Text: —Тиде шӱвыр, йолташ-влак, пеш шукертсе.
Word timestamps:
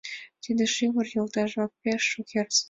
—Тиде 0.43 0.65
шӱвыр, 0.75 1.07
йолташ-влак, 1.15 1.71
пеш 1.81 2.01
шукертсе. 2.11 2.59